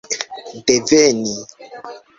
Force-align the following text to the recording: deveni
deveni 0.65 1.35